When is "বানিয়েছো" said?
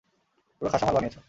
0.95-1.19